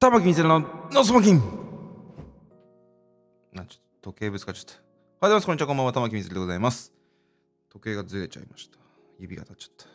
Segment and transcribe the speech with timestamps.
[0.00, 0.60] 玉木みせるの
[0.92, 1.38] ノスモキン
[3.56, 3.66] あ、ちょっ
[4.00, 4.74] と時計ぶつかっちゃった。
[4.74, 5.46] おはようございます。
[5.46, 5.66] こんにちは。
[5.66, 5.92] こんばんは。
[5.92, 6.92] 玉木みせるでございます。
[7.68, 8.78] 時計がずれちゃいました。
[9.18, 9.86] 指が立っちゃっ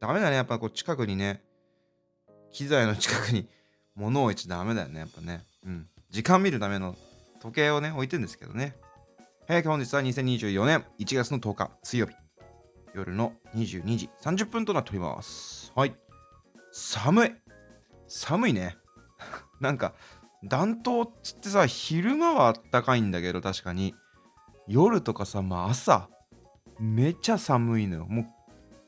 [0.00, 0.08] た。
[0.08, 0.34] ダメだね。
[0.34, 1.44] やっぱこう近くにね、
[2.50, 3.46] 機材の近くに
[3.94, 4.98] 物を置いちゃダメだよね。
[4.98, 5.44] やっぱね。
[5.64, 5.86] うん。
[6.10, 6.96] 時間見るための
[7.40, 8.74] 時計をね、置いてるんですけどね。
[9.46, 12.14] はい、本日は2024年1月の10日、水曜日。
[12.92, 15.70] 夜の22時30分となっております。
[15.76, 15.94] はい。
[16.72, 17.43] 寒い。
[18.14, 18.78] 寒いね。
[19.60, 19.94] なんか、
[20.44, 23.94] 暖冬っつってさ、昼間はあったかいんだけど、確かに。
[24.68, 26.08] 夜とかさ、まあ朝、
[26.78, 28.06] めちゃ寒いのよ。
[28.06, 28.26] もう、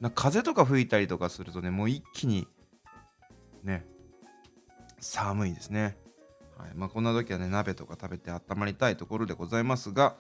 [0.01, 2.47] な風とか吹いたりとかするとね、もう一気に、
[3.65, 3.85] ね、
[5.01, 5.97] 寒いですね。
[6.57, 6.71] はい。
[6.75, 10.17] まあこんな時はね、鍋とか食べて温まりたいところでございますが、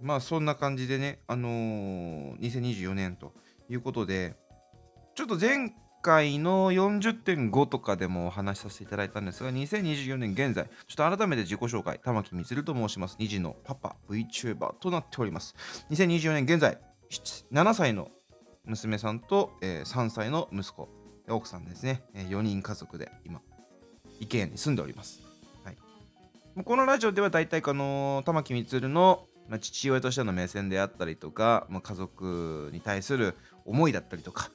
[0.00, 3.34] まあそんな感じでね、あのー、2024年と
[3.68, 4.36] いうことで、
[5.14, 5.74] ちょっと前
[6.06, 13.16] 回の40.5とかでもお話しさせていただいたんですが、2024年現在、ちょっと改めて自己紹介、玉木充と申します。
[13.18, 15.56] 2児のパパ、VTuber となっております。
[15.90, 16.78] 2024年現在、
[17.52, 18.12] 7歳の
[18.64, 20.88] 娘さんと、えー3歳の息子、
[21.28, 23.40] 奥さんですね、え4人家族で今、
[24.20, 25.22] 池谷に住んでおります。
[25.64, 25.76] はい、
[26.64, 34.50] このラジオでは大体この玉木充のまあ父親としての目線であったりとか、まあ、家族に対する思いだったりとか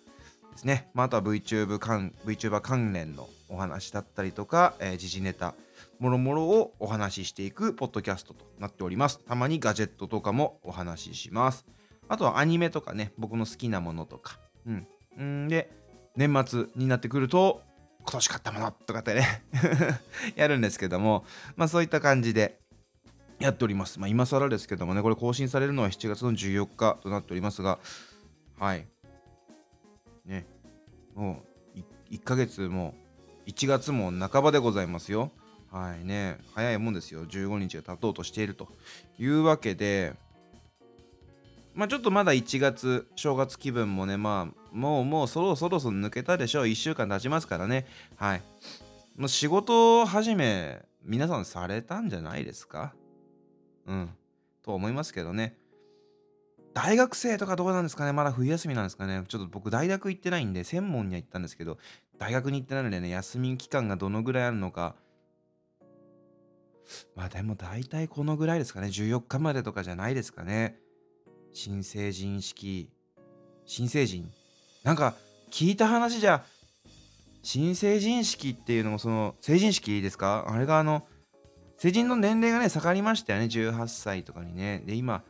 [0.51, 5.55] ですね、まあ、あとは VTuber 関 VTuber 関連のお話だったりとか、えー時事ネタ
[5.99, 9.19] もろもろをお話ししていくポッドキャストとなっております。
[9.19, 11.65] たまにガジェットとかもお話しします。
[12.07, 14.39] あとはアニメとかね僕の好きなものとか。
[14.65, 14.71] う
[15.21, 15.45] ん。
[15.45, 15.47] ん。
[15.47, 15.69] で
[16.15, 17.61] 年末になってくると
[18.03, 19.43] 今年買ったものとかってね
[20.35, 21.23] やるんですけども
[21.55, 22.61] まあそういった感じで
[23.41, 23.99] やっております。
[23.99, 27.79] まあ、今更ですけどもね、これ更新されるのは7月の14日となっておりますが、
[28.59, 28.87] はい。
[30.31, 30.47] ね、
[31.13, 31.43] も
[31.75, 32.95] うい1ヶ月も
[33.45, 35.31] 1月も半ばでございますよ。
[35.71, 37.25] はいね、早いもんですよ。
[37.25, 38.69] 15日が経とうとしていると
[39.19, 40.13] いうわけで、
[41.73, 46.65] まあちょっとまだ1月、正月気分もね、まあもうもうそろそろそろ抜けたでしょう。
[46.65, 47.85] 1週間経ちますからね。
[48.15, 48.41] はい。
[49.17, 52.93] もう仕事始め、皆さんされたんじゃないですか？
[53.85, 54.09] うん。
[54.63, 55.57] と思いますけどね。
[56.73, 58.13] 大学生とかどうなんですかね？
[58.13, 59.23] まだ冬休みなんですかね？
[59.27, 61.77] ちょっと僕大学行ってないんで、専門には行ったんですけど、
[62.17, 64.95] 大学に行ってないのでね、休み期間がどのぐらいあるのか。
[67.15, 70.77] まあでも大体このぐらいですかね？14日までとかじゃないですかね？
[71.53, 72.89] 新成人式。
[73.65, 74.31] 新成人
[74.83, 75.15] なんか
[75.51, 76.43] 聞いた話じゃ、
[77.43, 80.45] 新成人式っていうのもその、成人式ですか？
[80.47, 81.05] あれがあの、
[81.77, 84.83] 成人の年齢がね、下がりましたよね？18歳とかにね。
[84.85, 85.23] で、今、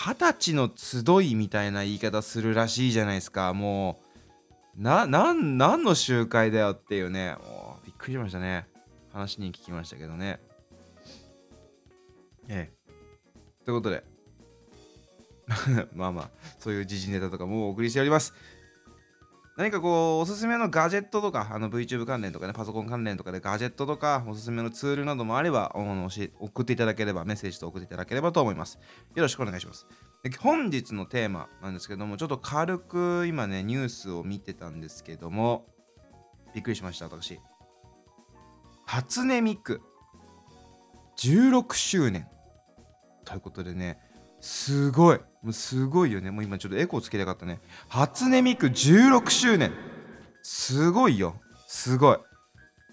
[0.00, 3.52] 二十歳の集いみたいな言い方するらしいじゃないですか。
[3.52, 4.00] も
[4.78, 7.34] う、な、なん、なんの集会だよっていうね。
[7.48, 8.68] もうびっくりしましたね。
[9.12, 10.38] 話に聞きましたけどね。
[12.46, 13.64] ええ。
[13.64, 14.04] ということで、
[15.92, 16.30] まあまあ、
[16.60, 18.34] そういう時事ネタとかもお送りしております。
[19.58, 28.78] 何かこう、おすすめのガジェットとか、あの VTube 関連とかね、パソコン関連とかでガジェットとか、おすすめのツールなどもあれば、あの教え送っていただければ、メッセージと送っていただければと思います。
[29.16, 29.88] よろしくお願いします。
[30.22, 35.66] で本日のテーマなんですけども、ちょっと軽く今ね、ニュースを見てたんですけども、
[36.54, 37.40] びっくりしました、私。
[38.86, 39.82] 初音ミク、
[41.16, 42.28] 16周年。
[43.24, 43.98] ということでね、
[44.40, 45.20] すごい。
[45.42, 46.30] もうすごいよね。
[46.30, 47.60] もう今ちょっとエコーつけたかったね。
[47.88, 49.72] 初音ミク16周年。
[50.42, 51.36] すごいよ。
[51.66, 52.18] すごい。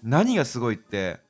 [0.02, 1.20] 何がすごいって、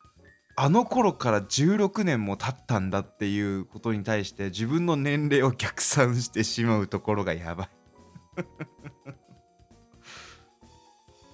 [0.57, 7.69] あの頃から16年も経ったんだっていうことに対して自分の年齢を逆算してしまうところがやばい。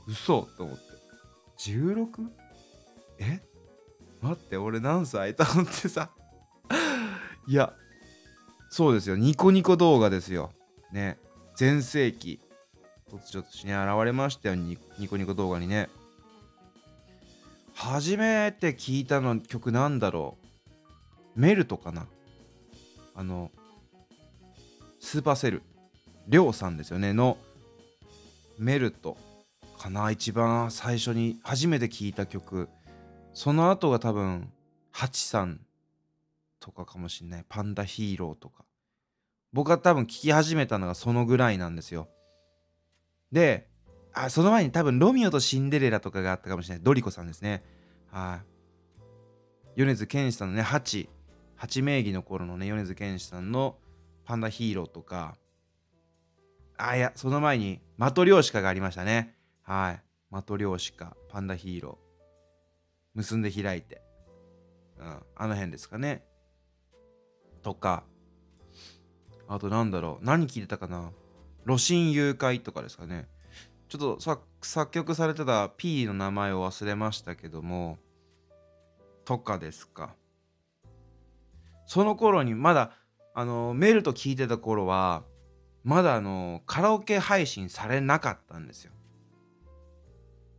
[0.08, 0.82] 嘘と思って。
[1.58, 2.06] 16?
[3.18, 3.40] え？
[4.20, 5.34] 待って、俺何歳？
[5.34, 6.10] と思ってさ。
[7.46, 7.72] いや、
[8.72, 9.16] そうですよ。
[9.16, 10.50] ニコニコ動画ですよ。
[10.92, 11.18] ね。
[11.54, 12.40] 全盛期。
[13.10, 14.54] 突如としに現れましたよ。
[14.54, 15.90] ニニコニコ動画にね。
[17.74, 20.38] 初めて聞いたの曲なんだろ
[21.36, 21.38] う。
[21.38, 22.06] メルトかな。
[23.14, 23.50] あの、
[25.00, 25.62] スーパーセル。
[26.26, 27.12] りょうさんですよね。
[27.12, 27.36] の
[28.56, 29.18] メルト
[29.78, 30.10] かな。
[30.10, 32.70] 一番最初に初めて聞いた曲。
[33.34, 34.50] その後が多分、
[34.92, 35.60] ハチさん
[36.62, 37.44] とかかもしんない。
[37.48, 38.64] パンダヒーローとか。
[39.52, 42.08] 僕が多分聞き始めたのがそのぐらいなんですよ。
[43.32, 43.68] で、
[44.14, 46.84] あ、その前に多分ロミオとシンデレラとかがあったかもしれない。
[46.84, 47.64] ドリコさんですね。
[48.10, 48.40] は
[49.76, 49.80] い。
[49.80, 51.08] 米津玄師さんのね、ハチ。
[51.56, 53.76] ハチ名義の頃のね、米津玄師さんの
[54.24, 55.36] パンダヒーローとか。
[56.76, 59.34] あ、いや、その前にマトリョーシカがありましたね。
[59.62, 60.02] はい。
[60.30, 64.02] マトリョーシカ、パンダヒーロー、結んで開いて、
[64.98, 66.24] うん、あの辺ですかね。
[67.62, 68.04] とか、
[69.48, 71.12] あとなんだろう、何聞いてたかな
[71.66, 73.28] 露心誘拐とかですかね。
[73.88, 77.98] ちょっと作曲されてた P の名前を忘れましたけども、
[79.24, 80.14] とかですか。
[81.86, 82.92] その頃にまだ、
[83.34, 85.24] あの、メルと聞いてた頃は、
[85.84, 88.92] まだあの、カラオケ配信されなかったんですよ。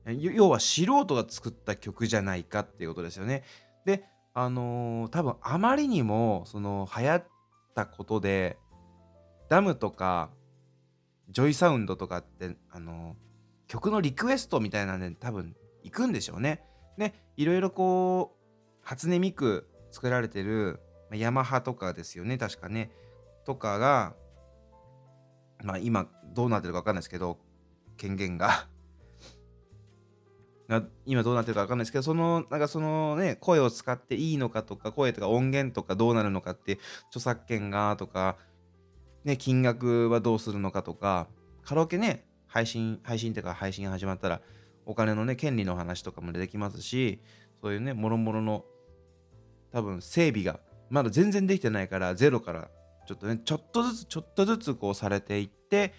[0.05, 3.43] 要は素人が作った曲じゃないかっていうことですよね。
[3.85, 4.03] で、
[4.33, 7.27] あのー、多分あまりにもその流行っ
[7.75, 8.57] たことで
[9.49, 10.29] ダムとか
[11.29, 16.63] ジョイサウンドとかってあのー、曲のリクエストみたいなんで多分行くんでしょうね。
[16.97, 18.43] でいろいろこう
[18.81, 20.79] 初音ミク作られてる
[21.11, 22.91] ヤマハとかですよね確かね
[23.45, 24.13] とかが
[25.63, 27.37] まあ今どうなってるか分かんないですけど
[27.97, 28.67] 権限が
[31.05, 36.79] 今どうなってるか分かんないですけどそのなんかそのね声を使っていいのかとか声とか音源とかどうなるのかって
[37.09, 38.37] 著作権がとか
[39.25, 41.27] ね金額はどうするのかとか
[41.63, 44.41] カラオケね配信配信っていうか配信始まったら
[44.85, 47.19] お金のね権利の話とかも出てきますし
[47.61, 48.65] そういうねもろもろの
[49.71, 52.69] 多分整備がまだ全然できてないからゼロから
[53.05, 55.93] ちょっとねちょっとずつちょっとずつこうされていって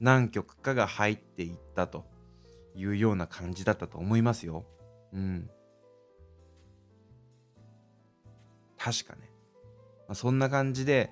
[0.00, 2.09] 何曲かが入っていったと。
[2.80, 4.64] いうような感じだったと思いますよ。
[5.12, 5.50] うん。
[8.78, 9.30] 確かね。
[10.08, 11.10] まあ、そんな感じで、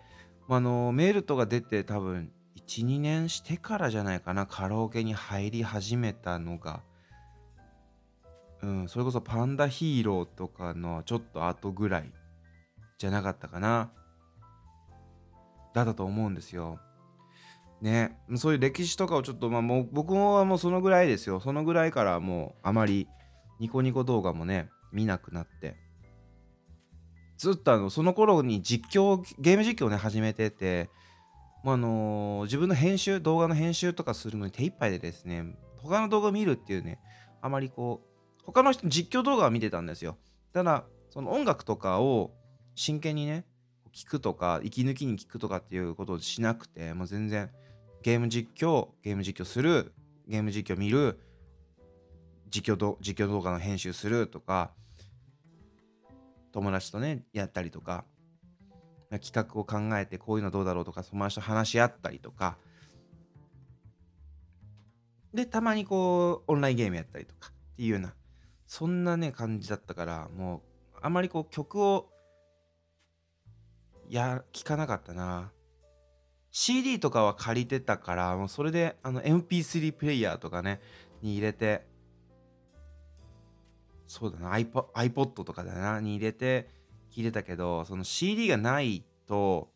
[0.48, 6.82] あのメールとか出て多分1、2年してからじゃないかな、カラオケに入り始めたのが。
[8.62, 12.12] うん、それこそパンダヒーローとかのちょっと後ぐらい
[12.98, 13.92] じゃなかったかな。
[15.74, 16.80] だったと思うんですよ。
[17.80, 21.40] ね、そういう歴史とかをちょっと、まあ、もう僕はもうそのぐらいですよ。
[21.40, 23.06] そのぐらいからもうあまり
[23.60, 25.76] ニコニコ動画もね、見なくなって。
[27.36, 30.90] ずっとあのその頃に実況、ゲーム実況をね、始めてて、
[31.62, 36.98] まあのー、自分の編集、動画の編集とかするのに手一杯でですね、他の動画を見るっていうね、
[37.40, 40.18] あまりこう、他の人実況動画は見てたんですよ。
[40.52, 42.32] ただ、その音楽とかを
[42.74, 43.44] 真剣にね、
[43.94, 47.50] 聞くとか、息抜きに聞くとかっていうことをしなくて、もう全然、
[48.02, 49.92] ゲーム実況、ゲーム実況する、
[50.26, 51.20] ゲーム実況見る、
[52.50, 54.72] 実況実況動画の編集するとか、
[56.52, 58.04] 友達とね、やったりとか、
[59.10, 62.58] 企画を考えてこういうのどうだろうとか、友達と話し合ったりとか、
[65.32, 68.14] で、たまにこう、オンラインゲームやったりとかっていうような、
[68.66, 70.62] そんなね、感じだったから、も
[70.94, 72.10] う、あまりこう、曲を、
[74.08, 75.52] や、聞かなかったな。
[76.60, 80.80] CD とかは借りてたから、もうそれであの MP3 プレイヤーとかね、
[81.22, 81.86] に入れて、
[84.08, 86.68] そうだな、iPod, iPod とかだな、に入れて
[87.12, 89.68] 聞いてたけど、その CD がないと、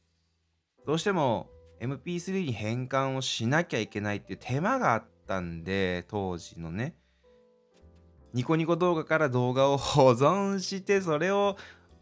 [0.84, 1.50] どうしても
[1.80, 6.96] MP3 に変換をしなきゃいけないっていう手間があったんで、当時のね。
[8.34, 11.56] ニコニコ動画から動画を保存して、それを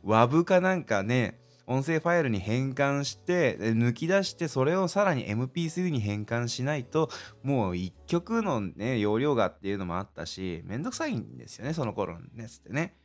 [0.07, 1.40] WAV かなんかね、
[1.71, 7.09] 音声ファイルに変換して抜き出してそれをさらに MP3 に変換しないと
[7.45, 12.97] もう1曲のね容量がっていうのもあったしめんどくさいんですよねその頃のやつってね。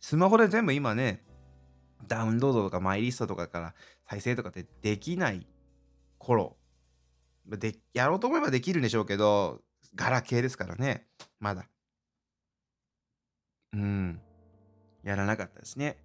[0.00, 1.22] スマホで全部今ね
[2.08, 3.74] ダウンロードとかマイリストとかから
[4.08, 5.46] 再生とかってできない
[6.18, 6.56] 頃。
[7.46, 9.60] でやろうと思えばできるんでしょうけど
[9.94, 11.06] ガラケーですからね
[11.38, 11.68] まだ。
[13.72, 14.20] うん。
[15.04, 15.96] やらなかったですね。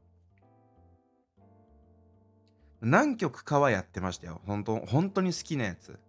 [2.82, 4.42] 何曲かはやってましたよ。
[4.46, 6.00] 本当本当に好きなやつ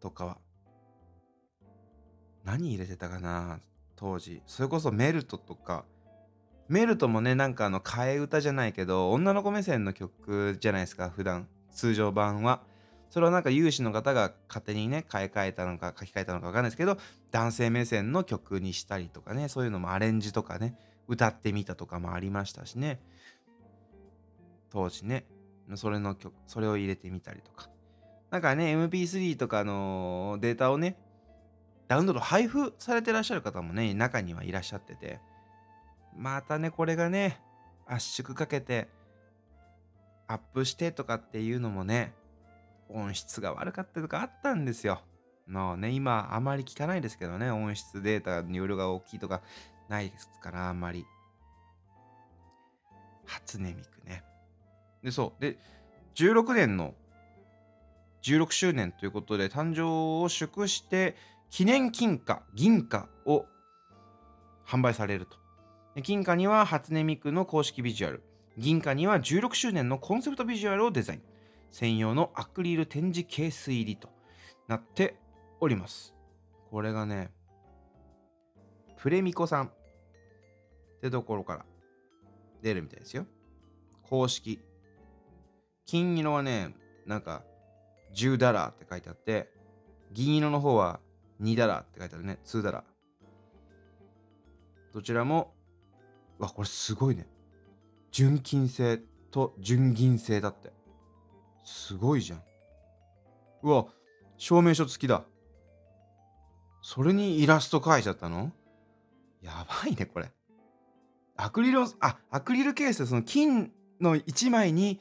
[0.00, 0.38] とかは。
[2.44, 3.60] 何入れてたかな？
[3.96, 4.42] 当時。
[4.46, 5.84] それこそメルトとか。
[6.68, 11.48] メルトもね、なんかあの、替え歌じゃないけど、女の子目線の曲じゃないですか、普段。
[11.70, 12.62] 通常版は。
[13.10, 16.98] それはなんか有志の方が勝手にね、買い替えたのか書き換えたのかわかんないですけど、
[17.30, 23.00] 男性目線の曲にしたりとかね、そういうのもアレンジとかね、歌ってみたとかもありましたしね。
[24.70, 25.24] 当時ね。
[25.76, 27.68] それの曲、それを入れてみたりとか。
[28.30, 30.96] なんかね、MP3 とかのデータをね、
[31.88, 35.20] ダウンロード配布されてらっしゃる方もね、中にはいらっしゃってて、
[36.16, 37.40] またね、これがね、
[37.86, 38.88] 圧縮かけて、
[40.26, 42.12] アップしてとかっていうのもね、
[42.90, 45.00] 音質が悪かったとかあったんですよ。
[45.48, 49.40] のね、今あまり聞かないですけどね、音質データの容量が大きいとか
[49.88, 51.06] ないですから、あんまり。
[53.24, 54.24] 初音ミクね。
[55.02, 55.42] で、そう。
[55.42, 55.58] で、
[56.14, 56.94] 16年の
[58.22, 61.16] 16周年ということで、誕生を祝して
[61.50, 63.46] 記念金貨銀貨を
[64.66, 65.36] 販売されると。
[66.02, 68.22] 金貨には初音ミクの公式ビジュアル。
[68.56, 71.22] 銀貨には16周年のコンセプトビジュアルをデザイン。
[71.70, 74.08] 専用のアクリル展示ケース入りと
[74.66, 75.16] なって
[75.60, 76.14] おります。
[76.70, 77.30] これがね
[78.96, 79.70] プレミコさんっ
[81.00, 81.64] てところから
[82.62, 83.26] 出るみたいですよ。
[84.02, 84.60] 公式
[85.88, 86.74] 金色はね
[87.06, 87.42] なんか
[88.14, 89.48] 10ダラーって書いてあって
[90.12, 91.00] 銀色の方は
[91.40, 92.38] 2ダラーって書いてあるね。
[92.44, 92.82] 2ダラー。
[94.92, 95.54] どちらも
[96.38, 97.26] わこれすごいね。
[98.10, 100.72] 純金製と純銀製だって。
[101.64, 102.42] すごいじゃん。
[103.62, 103.86] うわ
[104.36, 105.24] 証明書付きだ。
[106.82, 108.52] それにイラスト描いちゃったの？
[109.40, 110.30] やばいねこれ。
[111.36, 115.00] アクリルあアクリルケースでその金の1枚に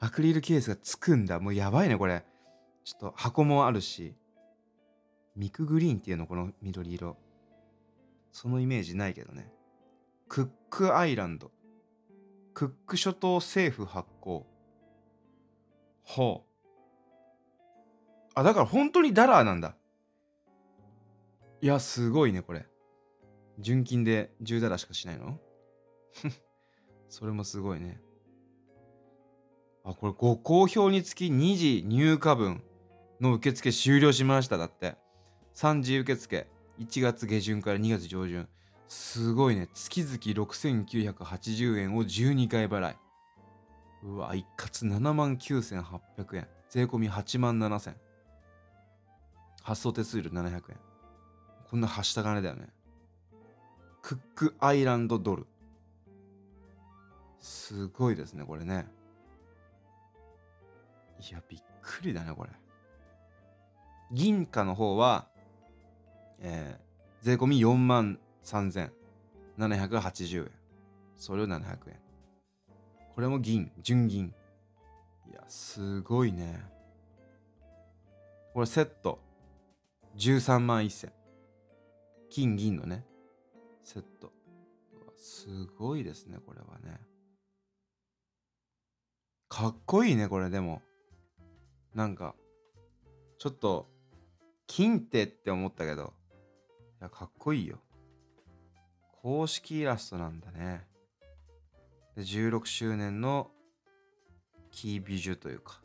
[0.00, 1.40] アクリルケースがつくんだ。
[1.40, 2.24] もうやばいねこれ。
[2.84, 4.14] ちょっと箱もあるし。
[5.36, 7.16] ミクグリーンっていうのこの緑色。
[8.32, 9.52] そのイメージないけどね。
[10.28, 11.50] クックアイランド。
[12.54, 14.46] クック諸島政府発行。
[16.02, 16.48] ほう。
[18.34, 19.76] あだから本当にダラーなんだ。
[21.60, 22.66] いやすごいねこれ。
[23.58, 25.38] 純金で10ダラしかしないの？
[27.08, 28.00] それもすごいね。
[29.88, 32.62] あこれご好評につき2次入荷分
[33.22, 34.58] の受付終了しました。
[34.58, 34.96] だって。
[35.54, 36.46] 3次受付。
[36.78, 38.46] 1月下旬から2月上旬。
[38.86, 39.66] すごいね。
[39.72, 42.96] 月々6980円を12回払い。
[44.02, 46.48] うわ一括7万9800円。
[46.68, 47.94] 税込み8万7000
[49.62, 50.62] 発送手数料700円。
[51.70, 52.68] こんなはした金だよね。
[54.02, 55.46] クックアイランドドル。
[57.40, 58.86] すごいですねこれね。
[61.20, 62.50] いやびっくりだねこれ
[64.12, 65.26] 銀貨の方は
[66.40, 70.50] えー、税込み4万3780円。
[71.16, 72.00] それを700円。
[73.14, 74.32] これも銀、純銀。
[75.28, 76.64] いや、すごいね。
[78.54, 79.18] これセット。
[80.16, 81.10] 13万1000。
[82.30, 83.04] 金、銀のね。
[83.82, 84.32] セット。
[85.16, 87.00] すごいですね、これはね。
[89.48, 90.82] かっこいいね、これでも。
[91.98, 92.36] なんか、
[93.38, 93.88] ちょっと、
[94.68, 96.12] 金ってって思ったけど、
[97.00, 97.80] いや、かっこいいよ。
[99.20, 100.86] 公式イラストなんだね。
[102.14, 103.50] で16周年の
[104.70, 105.80] キービジュというか、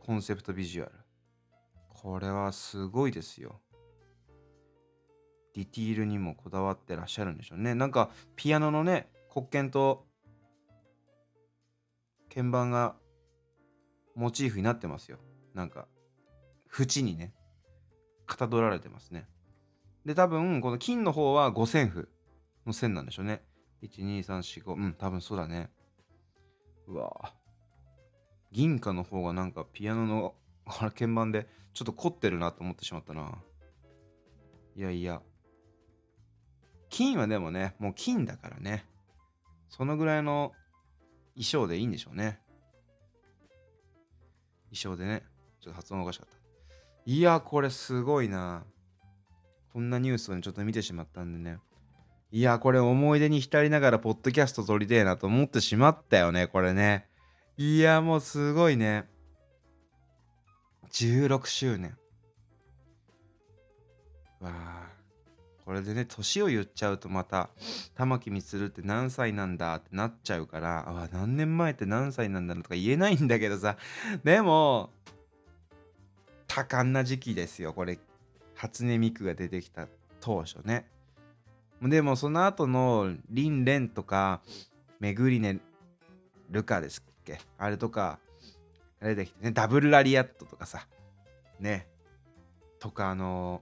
[0.00, 0.92] コンセプトビジュアル。
[1.88, 3.62] これはすごいですよ。
[5.54, 7.74] ディティールにもこだわってらっしゃるんでしょうね。
[7.74, 10.04] なんか、ピアノのね、黒鍵と
[12.28, 12.96] 鍵盤が
[14.18, 15.18] モチーフになってますよ。
[15.54, 15.86] なんか、
[16.76, 17.32] 縁にね、
[18.26, 19.28] かたどられてますね。
[20.04, 22.08] で、多分、この金の方は五線譜
[22.66, 23.42] の線なんでしょうね。
[23.82, 24.74] 1、2、3、4、5。
[24.74, 25.70] うん、多分そうだね。
[26.88, 27.32] うわ
[28.50, 30.34] 銀貨の方がなんかピアノの
[30.66, 33.38] 鍵盤でちょっと凝ってるなと思ってしまったな。
[34.74, 35.22] いやいや。
[36.88, 38.84] 金はでもね、もう金だからね。
[39.68, 40.52] そのぐらいの
[41.34, 42.40] 衣装でいいんでしょうね。
[44.72, 45.22] 衣装でね。
[45.60, 46.38] ちょっと発音がおかしかった。
[47.04, 48.64] いや、これすごいな。
[49.72, 51.58] こんなニュースを、ね、ちょっと見てしまったんでね。
[52.30, 57.08] いや、これ思い出に浸りながらポッドキャスト撮りてえなと思ってしまったよね、これね。
[57.56, 59.08] いや、もうすごいね。
[60.92, 61.96] 16周年。
[64.40, 64.77] わあ。
[65.68, 67.50] これでね、年を言っちゃうとまた、
[67.94, 73.76] 玉木充って何歳なんだってなっちゃうから、あ、何年前って何歳なんだろうとか言えないんだけどさ。
[74.24, 74.88] でも、
[76.46, 77.98] 多感な時期ですよ、これ。
[78.54, 79.88] 初音ミクが出てきた
[80.22, 80.86] 当初ね。
[81.82, 84.40] でもその後のリンレンとか、
[85.00, 85.58] メグリネ
[86.48, 88.18] ルカですっけあれとか、
[89.02, 90.86] あれできてね、ダブルラリアットとかさ、
[91.60, 91.86] ね。
[92.78, 93.60] とかあの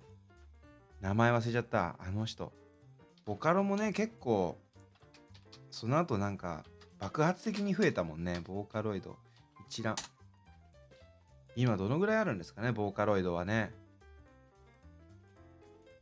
[1.00, 2.52] 名前忘れちゃった、あの人。
[3.24, 4.58] ボカロもね、結構、
[5.70, 6.64] その後なんか
[6.98, 9.16] 爆発的に増えたもんね、ボーカロイド。
[9.68, 9.96] 一覧。
[11.54, 13.72] 今どのぐらいあるんですかね、ボーカロイドはね。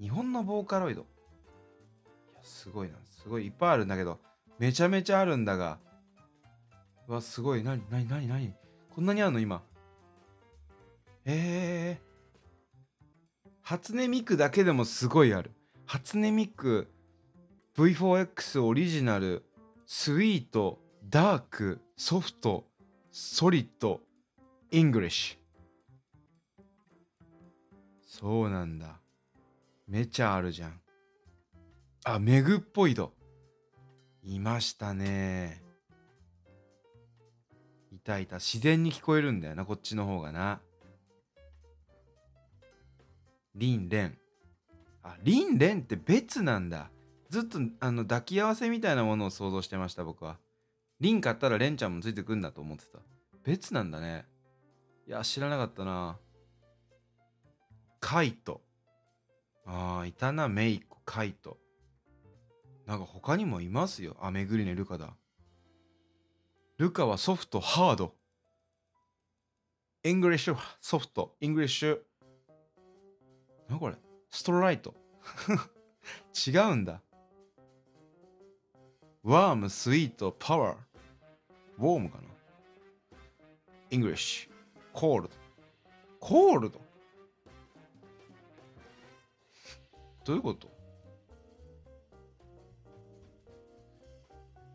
[0.01, 1.03] 日本のボーカロイド。
[1.03, 1.05] い
[2.35, 2.95] や、すごいな。
[3.23, 4.21] すごいいっぱいあるんだけど、
[4.59, 5.79] めちゃめちゃあるんだが。
[7.09, 7.63] うわ、すごい。
[7.63, 8.53] なになになになに？
[8.91, 9.63] こんなにあるの今？
[11.25, 12.04] えー。
[13.65, 15.51] 初音ミクだけでもすごいある。
[15.87, 16.93] 初音ミク
[17.79, 19.43] V4X オリジナル、
[19.87, 20.79] スイート、
[21.09, 22.67] ダーク、ソフト、
[23.11, 24.01] ソリッド、
[24.71, 26.63] イングリッシュ。
[28.07, 29.01] そうなんだ。
[29.89, 30.79] めちゃあるじゃん。
[32.05, 33.15] あメグっぽいド
[34.23, 35.63] いましたね。
[37.91, 38.37] いたいた。
[38.37, 40.61] 自然に聞こえるんだよなこっちの方がな。
[43.55, 44.19] リンレン。
[45.03, 46.91] あリンレンって別なんだ。
[47.31, 50.39] ずっとあの抱き合わせみたいなものを想像してました僕は。
[51.01, 52.99] リン買ったらレンちゃんもついてくんだと思ってた。
[53.45, 54.27] 別なんだね。
[55.07, 56.19] いや知らなかったな。
[58.01, 58.63] カイト。
[59.67, 60.99] ああいたなメイコ。
[61.05, 61.59] カイト。
[62.87, 64.17] なんか他にもいますよ。
[64.21, 65.15] あめぐりねルカだ。
[66.79, 68.15] ルカはソフトハード。
[70.03, 71.35] イングリッシュソフト。
[71.41, 71.99] イングリッシュ
[73.69, 73.97] なこれ？
[74.31, 74.95] ストレート？
[76.47, 77.01] 違うんだ
[79.23, 80.77] ワーム、スイート、パワー。
[81.79, 82.25] ウォームかな
[83.91, 84.51] ?English。
[84.93, 85.35] コールド。
[86.21, 86.81] コールド
[90.25, 90.69] どういうこと？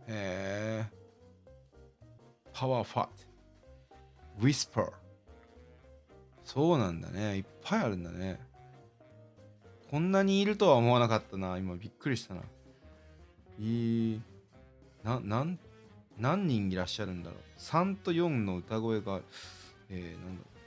[0.08, 0.86] へえ。
[2.54, 3.12] パワーファット。
[4.40, 4.92] ウィスパー。
[6.44, 7.38] そうなんだね。
[7.38, 8.40] いっぱいあるんだね。
[9.90, 11.58] こんなにいるとは思わなかったな。
[11.58, 12.42] 今びっくりしたな。
[13.60, 14.22] いい。
[15.04, 15.58] な、なん、
[16.20, 17.40] 何人いらっしゃるんだろう。
[17.60, 19.22] 3と4の歌声が、
[19.90, 20.60] えー、なんだろう。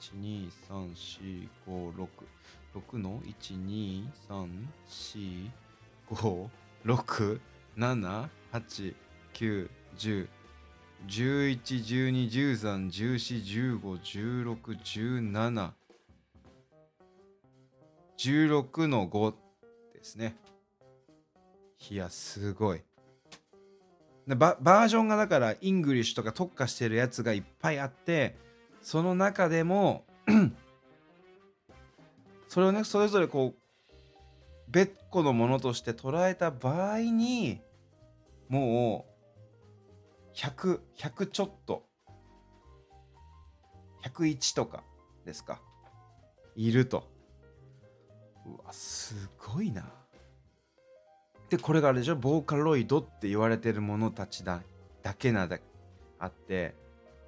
[0.00, 2.08] 1、2、3、4、5、6。
[2.74, 4.48] 6の ?1、2、3、
[4.88, 5.50] 4、
[6.10, 6.48] 5、
[6.84, 7.40] 6、
[7.76, 8.94] 7、8、
[9.34, 10.28] 9、10。
[11.06, 15.72] 11、12、13、14、15、16、17。
[18.18, 19.34] 16の5
[19.94, 20.36] ですね。
[21.90, 22.82] いや、すごい。
[24.26, 28.36] ババージョンがだからイングリッシュとか特化してるやつがいっぱいあって
[28.82, 30.04] その中でも
[32.48, 37.62] それをねそれぞれこう別個のものとして捉えた場合に
[38.48, 39.06] も
[40.34, 41.84] う100100 100ちょっと
[44.04, 44.82] 101とか
[45.24, 45.58] ですか
[46.54, 47.04] いると
[48.48, 49.84] うわすごいな。
[51.50, 52.16] でこれがあれでしょ？
[52.16, 54.62] ボーカロイドって言われてるものたちだ
[55.02, 55.58] だけなだ
[56.18, 56.74] あって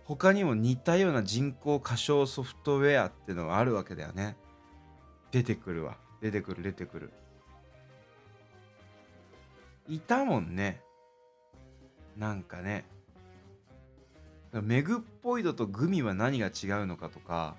[0.04, 4.36] 他にも似たような人工歌唱ソフトウェアってのがあるわけだよね。
[5.30, 5.96] 出てくるわ。
[6.20, 7.12] 出てくる出てくる。
[9.88, 10.82] いたもんね。
[12.16, 12.84] なんかね。
[14.52, 17.54] メグっぽいドとグミは何が違うのかとか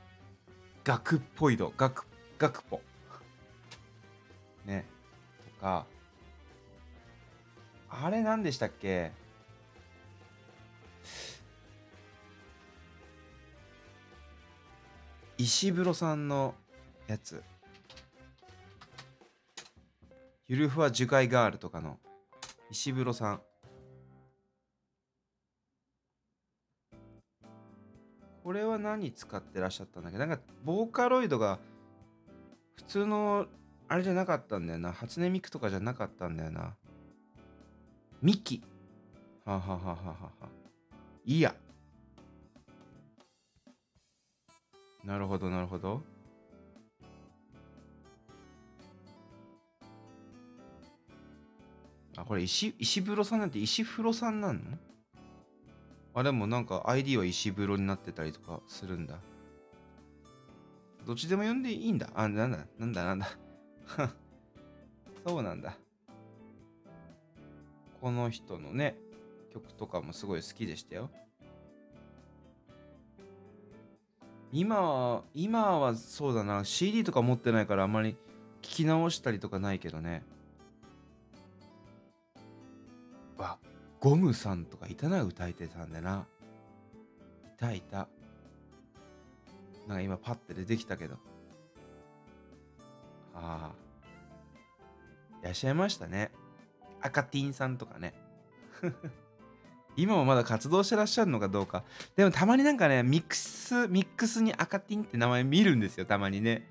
[0.84, 2.06] ガクっぽいドガク
[2.38, 2.82] ガクポ。
[4.66, 4.86] ね
[5.60, 5.86] とか。
[7.90, 9.12] あれ何でしたっけ？
[15.38, 16.56] 石風呂さんの
[17.08, 17.44] やつ。
[20.48, 21.98] ゆるふわ樹海ガールとかの。
[22.70, 23.42] 石風呂さん。
[28.44, 30.18] これは何使ってらっしゃったんだっけ？
[30.18, 31.60] なんかボーカロイドが
[32.76, 33.48] 普通の
[33.92, 36.76] あれじゃなかったんだよな初音ミクとかじゃなかったんだよな
[38.22, 38.64] ミキ。
[39.44, 40.48] はははははは。
[41.26, 41.54] いや。
[45.04, 46.02] なるほど、なるほど。
[52.16, 54.62] あ、これ石、石風呂さんなんて石風呂さんなの？
[56.14, 59.20] あ、でもなんか ID は石風呂になってたりとかするんだ。
[61.06, 62.10] どっちでも呼んでいいんだ。
[62.14, 63.28] あ、なんだ、なんだ、なんだ。
[65.26, 65.78] そうなんだ。
[68.00, 68.96] この人のね
[69.54, 71.10] 曲とかもすごい好きでしたよ。
[74.52, 76.66] 今は今はそうだな。
[76.66, 78.18] CD とか持ってないからあんまり
[78.62, 80.24] 聞き直したりとかないけどね。
[83.38, 83.58] わ
[84.00, 86.26] ゴムさんとかいたな歌い手さんでな。
[87.56, 88.08] いたいた。
[89.88, 91.16] なんか今パッて出てきたけど。
[93.34, 93.81] ああ
[95.42, 96.32] いらっしゃいましたね。
[97.02, 98.14] 赤ティンさんとかね。
[99.98, 101.84] 今もまだ活動してらっしゃるのかどうか。
[102.16, 106.68] でもたまになんかねミックスミックスに赤ティンって名前見るんですよたまにね。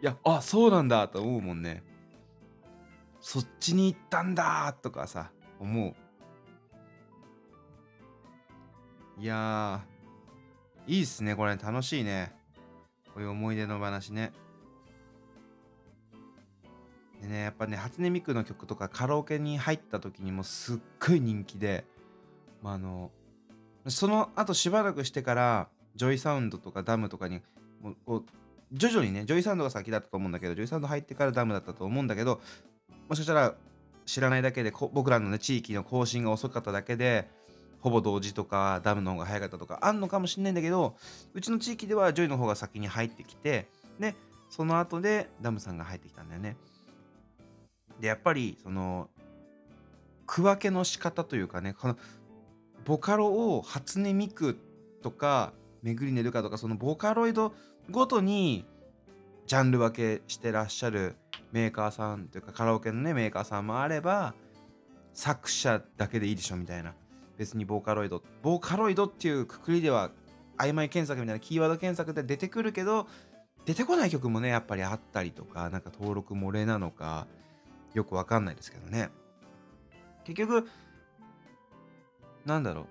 [0.00, 1.82] いやあそうなんだと思うもんね。
[3.20, 5.94] そっちに行ったんだとかさ思う。
[9.20, 9.84] いや
[10.86, 12.32] いいっすねこれ楽しいね。
[13.14, 14.32] こういう思い出の話ね。
[17.24, 21.84] でねやっぱね初音ミクの曲とかカラオケに入った時にもすっごい人気で、
[22.62, 23.10] まあ、あの
[23.88, 27.40] その後しばらくしてからジョイサウンドとかダムとかに
[27.82, 28.24] もうこう
[28.72, 32.40] 徐々にね、ジョイサウンドが先だったと思うんだけど、ジョイサウンド入ってからダムだったと思うんだけど、
[33.08, 33.54] もしかしたら
[34.04, 37.28] 知らないだけで、僕らのね、地域の更新が遅かっただけで、
[37.80, 40.96] ほぼ同時とかダムの方が早かったとかあんのかもしれないんだけど
[41.34, 43.68] うちの地域ではジョイの方が先に入ってきて
[44.00, 44.14] で
[44.48, 46.56] その後でダムさんが入ってきたんだよね。
[48.00, 49.08] でやっぱりその
[50.26, 51.96] 区分けの仕方というかねこの
[52.84, 54.58] ボカロを初音ミク
[55.02, 55.52] とか
[55.82, 57.54] めぐりねるかとかそのボカロイド
[57.90, 58.64] ごとに
[59.46, 61.16] ジャンル分けしてらっしゃる
[61.52, 64.34] メーカーさんというかカラオケのねメーカーさんもあれば
[65.12, 66.94] 作者だけでいいでしょみたいな。
[67.36, 70.10] 別にボーカロイドボーカロイドっていうくくりでは
[70.56, 73.08] 曖昧検索みたいなキーワード検索で出てくるけど
[73.64, 77.26] 出てこない曲もねやっぱりあったりとかなんか登録漏れなのか
[77.94, 79.10] よくわかんないですけどね
[80.24, 80.68] 結局
[82.44, 82.86] なんだろう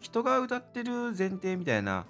[0.00, 2.06] 人が歌ってる前提みたいな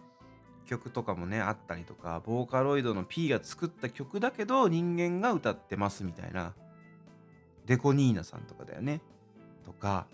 [0.67, 6.55] 曲とかもねあったりとかボーカロイドの P が作った曲だけど人間が歌ってますみたいな
[7.65, 9.01] デコニーナさんとかだよね
[9.65, 10.07] とか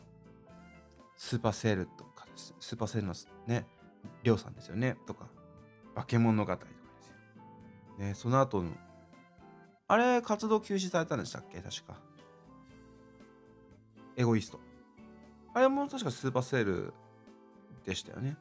[1.17, 3.15] スーパーセールとかですスーパーセールの
[3.47, 3.67] ね、
[4.23, 4.97] りょうさんですよね。
[5.07, 5.27] とか、
[5.95, 7.15] 化け物語とかですよ。
[7.99, 8.71] ね、その後の、
[9.87, 11.61] あれ、活動休止されたんでしたっけ？
[11.61, 12.01] 確か。
[14.17, 14.61] エゴイスト。
[15.55, 16.95] あれも確かスーパーセール
[17.85, 18.37] でしたよね。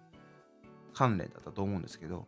[0.94, 2.28] 関連だったと思うんですけど。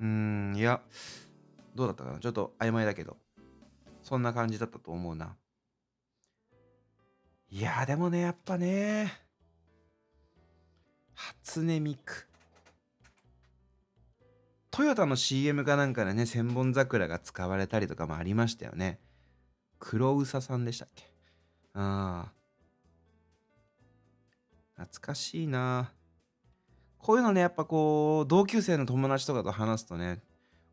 [0.00, 0.82] うーん、いや、
[1.74, 3.16] どうだったかなちょっと曖昧だけど。
[4.02, 5.36] そんな感じだったと思うな。
[7.50, 9.12] いやでもね、やっぱね、
[11.14, 12.26] 初音ミク。
[14.70, 18.98] トヨタの CM かなんかでね、千本桜が使われたりとかもありましたよね。
[19.78, 21.11] 黒うささんでしたっけ？
[21.74, 22.32] ああ。
[24.76, 25.92] 懐かしいな。
[26.98, 30.20] こういうのね、やっぱこう、同級生の友達とかと話すとね、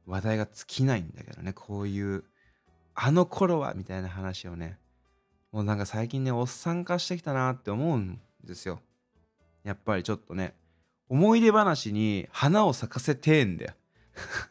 [0.06, 2.24] 話題が尽きないんだけどね、こういう、
[2.96, 4.78] あの頃はみたいな話をね、
[5.52, 8.82] もうなんか最近ね、おっさん化してきたなって思うんですよ。
[9.64, 10.56] やっぱりちょっとね、
[11.08, 13.74] 思い出話に花を咲かせてんだよ。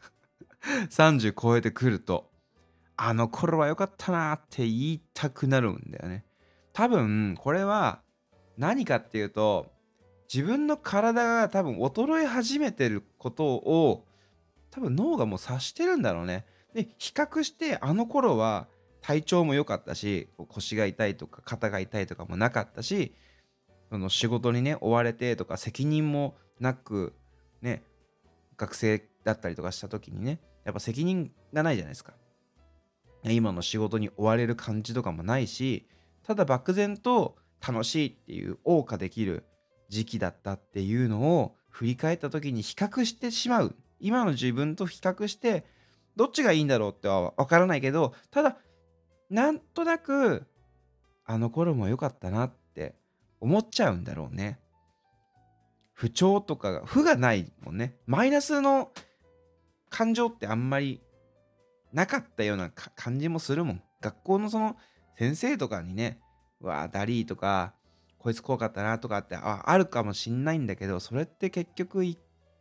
[0.90, 2.30] 30超えてくると、
[2.96, 6.24] あの頃は良かったなって言いたくなるんだよね。
[6.78, 8.02] 多分、これは
[8.56, 9.66] 何かっていうと、
[10.32, 14.04] 自分の体が多分衰え始めてることを
[14.70, 16.46] 多分脳がもう察してるんだろうね。
[16.74, 18.68] で、比較してあの頃は
[19.00, 23.12] 体調も良かったし腰が痛いとか肩が痛いとかもなかったし
[23.90, 27.14] その仕事にね追われてとか責任もなく
[27.60, 27.82] ね
[28.56, 32.12] 学生だったりとかした時にねやっぱ責任がないじゃないですか
[33.24, 35.88] 今の仕事に追われる感じとかもないし
[36.28, 37.36] ただ漠然と
[37.66, 39.46] 楽しいっていう謳歌できる
[39.88, 45.64] 時期だったっていうのを振り返った時に比較してしまう今の自分と比較して
[46.16, 48.58] どっちがいいんだろうっては分からないけどただ
[49.30, 50.46] なんとなく
[51.24, 52.94] あの頃も良かったなって
[53.40, 54.58] 思っちゃうんだろうね。
[55.94, 57.96] 不調とかが負がないもんね。
[58.04, 58.92] マイナスの
[59.88, 61.00] 感情ってあんまり
[61.94, 63.82] なかったような感じもするもん。
[64.02, 64.76] 学校のその
[65.18, 66.20] 先生とかにね、
[66.60, 67.74] うわダリーとか、
[68.18, 72.16] こいつ怖かったなとかってああるかもしんないんだけど、それって結局一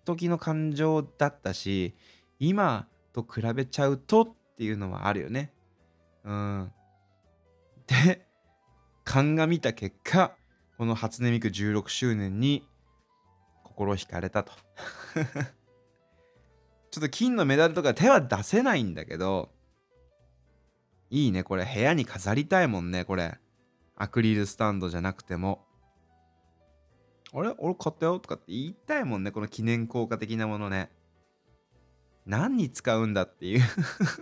[0.06, 1.94] 時の感情だったし、
[2.40, 5.54] 今と比べちゃうとっていうのはあるよね。
[6.24, 6.72] うん。
[7.86, 8.26] で、
[9.04, 10.36] 鑑みた結果、
[10.80, 12.68] この初音ミク16周年に
[13.64, 14.52] 心惹かれたと。
[16.90, 19.52] ちょっと金のメダルとか手は出せないんだけど、
[21.10, 23.40] いいね、これ部屋に飾りたいもんね、これ。
[23.96, 25.66] アクリルスタンドじゃなくても。
[27.34, 27.54] あれ？
[27.58, 30.92] 俺買ったよとかって言いたいもんね、この記念効果的なものね。
[32.26, 33.62] 何に使うんだっていう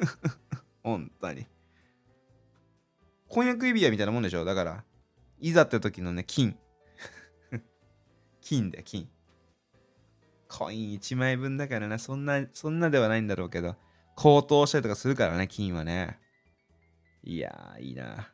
[0.83, 1.47] 本当に。
[3.27, 4.45] 婚約指輪みたいなもんでしょ？
[4.45, 4.83] だから、
[5.39, 6.57] いざって時のね、金。
[8.41, 9.09] 金だよ、金。
[10.47, 13.75] コイン1枚分だからな、そんな、そんなではないんだろうけど、
[14.15, 16.19] 高騰したりとかするからね、金はね。
[17.25, 18.29] いやー、いいな。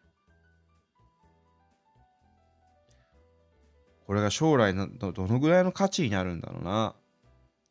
[4.06, 6.94] これが将来のどのぐらいの価値になるんだろうな。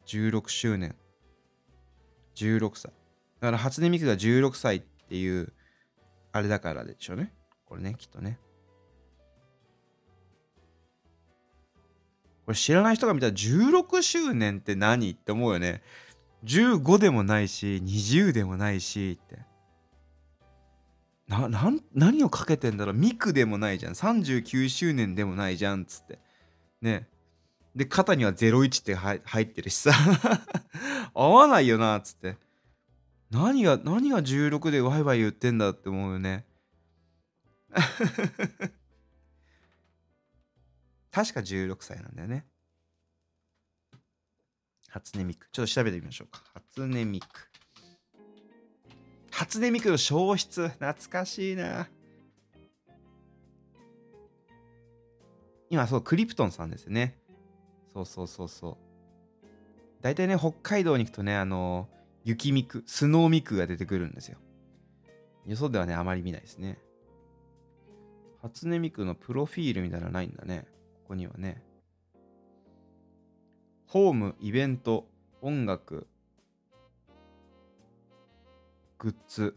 [0.06, 0.96] 16周年。
[2.36, 2.90] 16歳。
[3.40, 5.52] だから初音ミクが16歳っていう
[6.32, 7.34] あれだからでしょうね。
[7.66, 8.38] これね、きっとね。
[12.46, 15.10] これ知らない人が見たら16周年って何？
[15.10, 15.82] って思うよね。
[16.44, 19.49] 15でもないし、20でもないしって。
[21.30, 23.92] な、な、何をかけてんだろうミクでもないじゃん。
[23.92, 25.84] 39周年でもないじゃんっ。
[25.86, 26.18] つって。
[26.82, 27.08] ね。
[27.74, 29.92] で肩には01って入ってるしさ
[31.14, 32.36] 合わないよなっつって
[33.30, 36.44] 何が何が16でワイワイ言ってんだって思うよね
[41.12, 42.44] 確か16歳なんだよね
[44.88, 47.49] 初音ミクちょっと調べてみましょうか初音ミク
[49.30, 50.68] 初音ミクの消失。
[50.68, 51.88] 懐かしいな。
[55.70, 57.16] 今そうクリプトンさんですよね。
[57.92, 58.76] そうそうそうそう。
[60.02, 61.88] 大体ね北海道に行くとねあの
[62.24, 64.38] 雪ミクスノーミクが出てくるんですよ。
[65.46, 66.78] よそではねあまり見ないですね。
[68.42, 70.66] 初音ミクのプロフィールみたいなのないんだね。
[71.02, 71.62] ここにはね。
[73.86, 75.08] ホームイベント
[75.40, 76.06] 音楽
[79.00, 79.56] グッズ。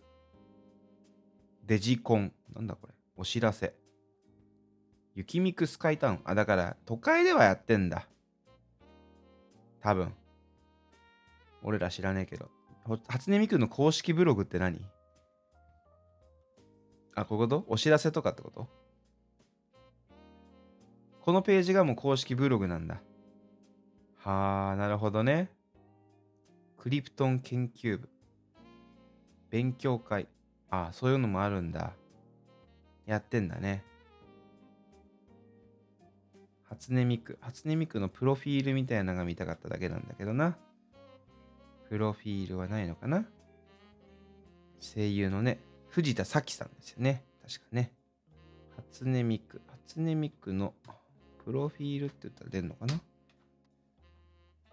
[1.65, 2.31] デジコン。
[2.55, 2.93] なんだこれ。
[3.17, 3.75] お知らせ。
[5.15, 6.21] 雪ミクスカイタウン。
[6.23, 8.07] あだから都会ではやってんだ。
[9.81, 10.13] 多分。
[11.61, 12.49] 俺ら知らねえけど。
[13.09, 14.79] 初音ミクの公式ブログって何？
[17.13, 17.65] あここと？
[17.67, 18.69] お知らせとかってこと？
[21.19, 23.01] このページがもう公式ブログなんだ。
[24.15, 25.51] はあなるほどね。
[26.77, 28.09] クリプトン研究部。
[29.53, 30.27] 勉強会
[30.71, 31.93] ああそういうのもあるんだ
[33.05, 33.83] やってんだね
[36.63, 37.37] 初音ミク。
[37.39, 40.57] 初音ミクのプロフィールみたいなのが見たかっただけなんだけどな。
[41.87, 43.25] プロフィールはないのかな
[44.79, 47.23] 声優のね、藤田咲さんですよね。
[47.47, 47.91] 確かね。
[48.91, 49.61] 初音ミク。
[49.85, 50.73] 初音ミクの
[51.45, 52.95] プロフィールって言ったら出るのかな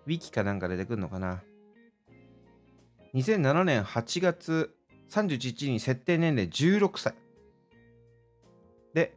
[0.06, 1.42] ウィキかなんか出てくるのかな
[3.14, 4.74] 2007年8月
[5.10, 7.14] 31日に設定年齢16歳
[8.94, 9.16] で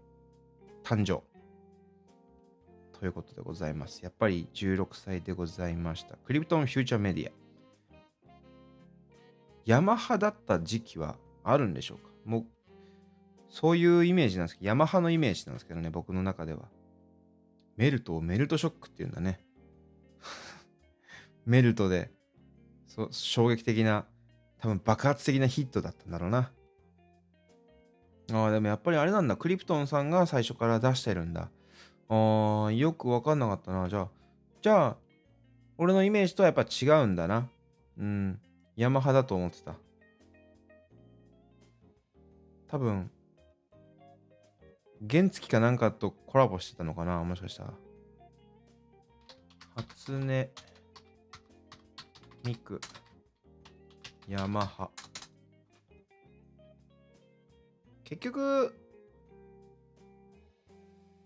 [0.84, 1.22] 誕生
[3.00, 4.02] ということでございます。
[4.02, 6.16] やっぱり16歳でございました。
[6.26, 7.32] クリプトンフューチャーメディア。
[9.66, 12.10] ヤマハだった時期はあるんでしょうか？
[12.26, 12.46] もう、
[13.50, 16.70] そういうイメージなんですけど、ヤマハのイメージなんですけどね、僕の中では。
[17.76, 19.46] メルトをメルトショックっていうんだね。
[21.46, 22.12] メルトで、
[22.94, 24.06] そ衝撃的な、
[24.60, 26.52] 多分爆発的なヒットだったんだろうな。
[28.32, 29.36] ああ、でもやっぱりあれなんだ。
[29.36, 31.50] クリプトンさんが最初から出してるんだ。
[32.10, 33.90] ああ、よくわかんなかったな。
[33.90, 34.10] じゃあ、
[34.62, 34.98] じゃあ、
[35.80, 37.50] 俺のイメージとはやっぱ違うんだな。
[37.98, 38.40] うん。
[38.76, 39.74] ヤマハだと思ってた。
[42.68, 43.10] 多分、
[45.10, 47.74] 原付かなんかとコラボしてたのかなもしかしたら。
[49.76, 50.48] 初音
[52.44, 52.82] ミク
[54.28, 54.90] ヤマハ
[58.04, 58.76] 結局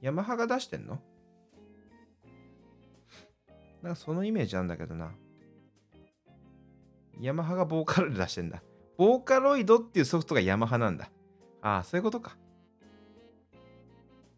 [0.01, 0.99] ヤマハが出してんの？
[3.82, 5.12] なんかそのイメージなんだけどな。
[7.19, 8.62] ヤマハがボーカロイド出してんだ。
[8.95, 11.10] ボーカロイドっていうソフトがヤマハなんだ。
[11.62, 12.38] ああ、そういうことか。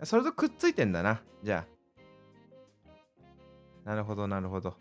[0.03, 1.21] それとくっついてんだな。
[1.43, 1.65] じゃ
[3.85, 3.89] あ。
[3.89, 4.77] なるほど、なるほど。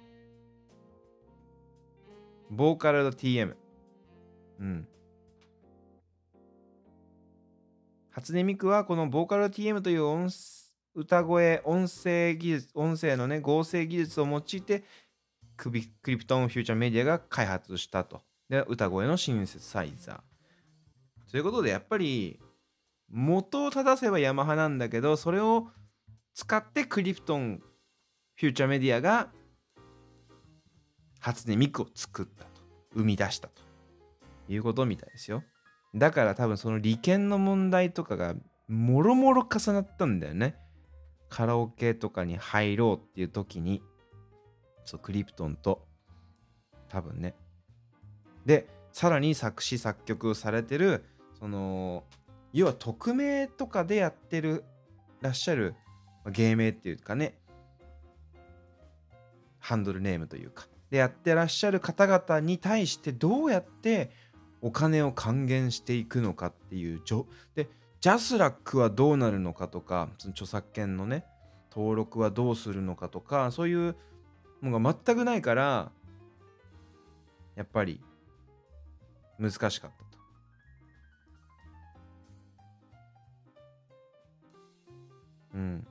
[2.50, 3.54] ボーカロイド TM。
[4.60, 4.88] うん。
[8.10, 10.30] 初音ミクはこのボーカロイド TM という音
[10.94, 14.84] 歌声、音声技術、音声のね、合成技術を用いて、
[15.56, 18.22] クリプトンフューチャーメディアが開発したと。
[18.48, 21.30] で、歌声のシンセサイザー。
[21.30, 22.40] ということで、やっぱり、
[23.10, 25.68] 元を正せばヤマハなんだけど、それを
[26.34, 27.62] 使ってクリプトン
[28.36, 29.30] フューチャーメディアが
[31.28, 32.58] 初音ミクを作ったと。
[32.94, 33.62] 生み出したと
[34.48, 35.44] いうことみたいですよ。
[35.94, 38.34] だから多分その利権の問題とかが
[38.66, 40.56] もろもろ重なったんだよね。
[41.28, 43.82] カラオケとかに入ろうっていう時に
[44.84, 45.86] そうクリプトンと
[46.88, 47.34] 多分ね
[48.46, 51.04] でさらに作詞作曲をされてる
[51.38, 52.04] その
[52.54, 54.64] 要は匿名とかでやってる
[55.20, 55.74] らっしゃる
[56.30, 57.38] 芸名っていうかね
[59.58, 64.10] ハンドルネームというかでやってらっしゃる方々に対してどうやって
[64.60, 67.00] お金を還元していくのかっていう
[67.54, 67.68] で
[68.00, 71.24] ジャスラックはどうなるのかとか、その著作権のね、
[71.72, 73.96] 登録はどうするのかとか、そういう
[74.62, 75.90] のが全くないから、
[77.56, 78.00] やっぱり
[79.38, 79.90] 難しかったと。
[85.54, 85.86] うん。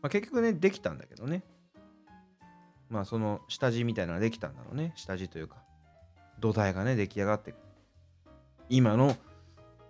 [0.00, 1.42] まあ、結局ね、できたんだけどね。
[2.92, 4.92] まあその下地みたいなのができたんだろうね。
[4.94, 5.56] 下地というか。
[6.38, 7.54] 土台がね、出来上がって、
[8.68, 9.16] 今の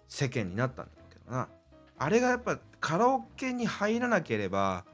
[0.07, 1.49] 世間になったんだけどな。
[1.99, 4.85] あれがやっぱカラオケに入らなければ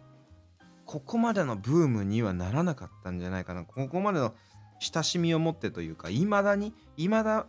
[0.85, 3.65] ここまでのブームにはならなかったんじゃないかな。
[3.65, 4.35] ここまでの
[4.79, 7.47] 親しみを持ってというかいまだにいまだ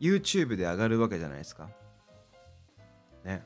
[0.00, 1.70] YouTube で上がるわけじゃないですか。
[3.24, 3.44] ね。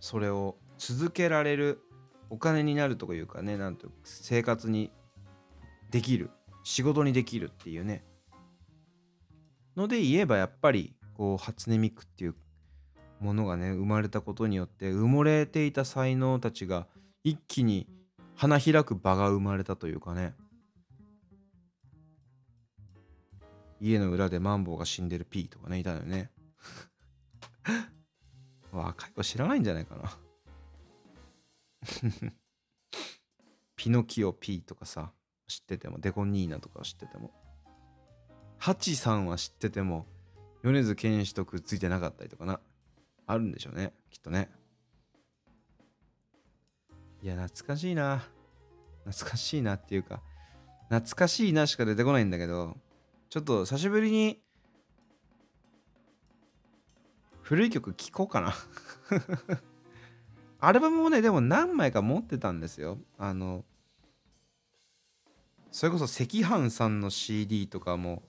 [0.00, 1.80] それを続けられる
[2.30, 4.90] お金になるというかねなんと生活に
[5.90, 6.30] できる
[6.64, 8.04] 仕事にできるっていうね。
[9.76, 12.34] ので言えばやっぱりこう初音ミクっていう
[13.20, 16.86] ものがね生まれたことによって埋もれていた才能たちが
[17.24, 17.86] 一気に
[18.34, 20.34] 花開く場が生まれたというかね。
[23.80, 26.30] 家の裏でマンボウが死んでる P とかねいたのよね。
[28.72, 30.25] 若い子知らないんじゃないかな。
[33.76, 35.12] ピノキオ P とかさ
[35.46, 37.32] 知っててもデコニーナとか知ってても。
[38.58, 40.06] ハチさんは知ってても
[40.62, 42.60] 米津玄師とくっついてなかったりとかな。
[43.26, 44.50] あるんでしょうねきっとね。
[47.22, 48.28] いや懐かしいな。
[49.04, 50.20] 懐かしいなっていうか
[50.88, 52.76] 懐かしいなしか出てこないんだけど
[53.28, 54.40] ちょっと久しぶりに
[57.42, 58.54] 古い曲聴こうかな。
[60.58, 62.98] アルバムもねでも何枚か持ってたんですよ。
[63.18, 63.64] あの
[65.70, 68.22] それこそ赤飯さんの CD とかも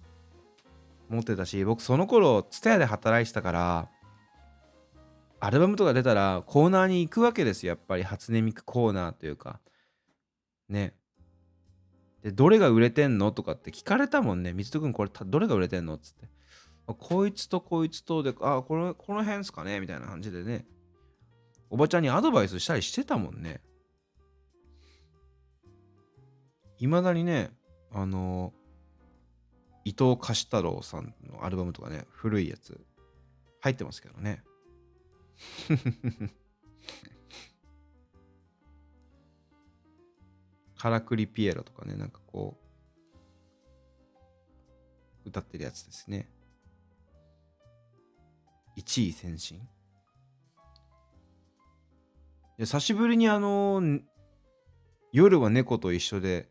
[1.09, 3.89] 持ってたし僕その頃 TSUTAYA で働いてたから
[5.39, 7.71] アルバムとか出たらコーナーに行くわけですよ。
[7.71, 9.59] やっぱり初音ミクコーナーというか。
[10.67, 10.95] ね。
[12.23, 14.53] でどれが売れてんのとかって聞かれたもんね。
[14.53, 16.27] 水戸君これどれが売れてんのつって。
[16.87, 20.65] こいつとこいつとであこれこの辺っすかねみたいな感じでね。
[21.69, 23.61] おばちゃんにアドバイスしたりしてたもんね
[26.79, 27.51] いまだにね
[27.91, 28.53] あの
[29.83, 32.79] 伊藤貸太郎さんのアルバムとかね古いやつ
[33.61, 34.43] 入ってますけどね
[40.77, 42.55] カラクリピエロとかね、なんかこ
[45.25, 46.29] う、歌ってるやつですね。
[48.77, 49.67] 1位先進。
[52.59, 53.83] いや久しぶりにあの
[55.13, 56.49] 夜は猫と一緒で、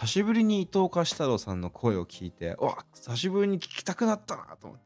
[0.00, 4.84] 久しぶりに伊藤貸太郎さんの声を聞いてう、わ久しぶりに聞きたくなったなと思って。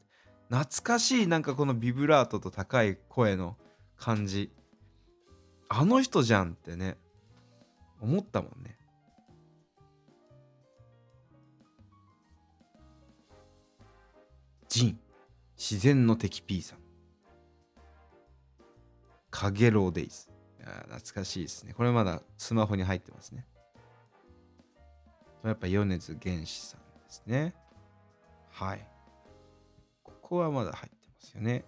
[0.49, 3.57] 懐かしいなんかこのビブラートと高い声の
[3.97, 4.51] 感じ。
[5.69, 6.97] あの人じゃんってね、
[7.99, 8.77] 思ったもんね。
[14.67, 14.99] ジン、
[15.57, 16.79] 自然の敵 P さん。
[19.31, 20.28] かげろうデイズ。
[20.69, 21.73] いや懐かしいですね。
[21.73, 23.47] これまだスマホに入ってますね。
[25.43, 27.55] やっぱ米津玄師さんですね。
[28.51, 28.87] はい。
[30.03, 31.65] ここはまだ入ってますよね。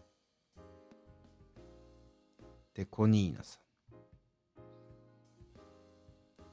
[2.75, 3.61] で、コニーナさん。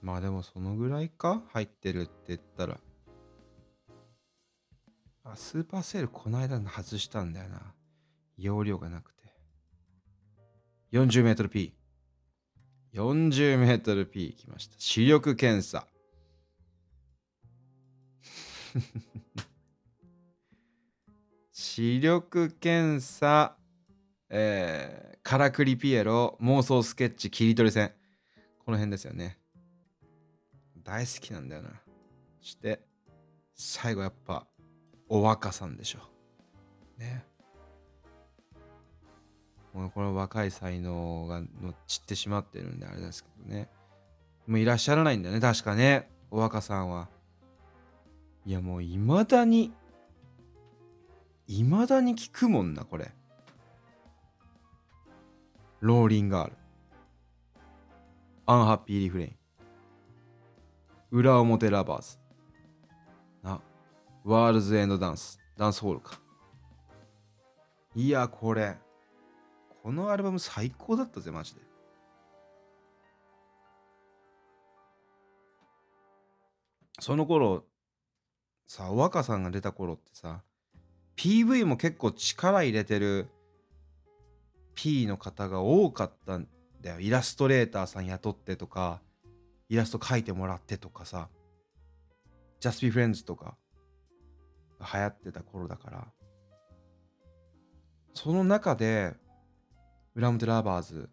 [0.01, 1.43] まあでもそのぐらいか？
[1.53, 2.81] 入ってるって言ったら。
[5.25, 7.75] あ、スーパーセールこの間外したんだよな。
[8.39, 9.35] 容量がなくて。
[10.93, 11.75] 40メートル P。
[12.95, 14.75] 40メートル P 来ました。
[14.79, 15.87] 視力検査。
[21.53, 23.57] 視力検査、
[24.31, 27.93] えー、カラクリピエロ、妄想スケッチ、切り取り線。
[28.65, 29.39] この辺ですよね。
[30.83, 31.71] 大好きなんだよな。
[32.41, 32.81] そして、
[33.55, 34.47] 最後やっぱ、
[35.09, 36.01] お若さんでしょ。
[36.97, 37.28] ね。
[39.75, 43.69] もうこれ若い才能がの散ってしまってるんであれですけどね。
[44.47, 46.11] もういらっしゃらないんだよね、確かね。
[46.31, 47.09] お若さんは。
[48.47, 49.73] いやもういまだに、
[51.47, 53.13] いまだに聞くもんな、これ。
[55.81, 56.57] ローリンガール。
[58.47, 59.37] アンハッピーリフレイン。
[61.11, 62.19] 裏表ラバーズ。
[64.25, 65.41] ワールズエンドダンス。
[65.57, 66.21] ダンスホールか。
[67.95, 68.77] いや、これ。
[69.89, 71.63] このアルバム最高だったぜ、マジで。
[77.01, 77.65] その頃、
[78.67, 80.43] さ、 wowakaさんが出た頃ってさ、
[81.17, 83.31] PV も結構力入れてる
[84.75, 86.47] P の方が多かったん
[86.83, 87.01] だよ。
[87.01, 89.01] イラストレーターさん雇ってとか、
[89.71, 91.31] イラスト描いてもらってとかさ、
[92.61, 93.57] Just Be Friends とか。
[94.81, 96.07] 流行ってた頃だから
[98.13, 99.17] その中で
[100.19, 101.09] 裏表ラバーズ。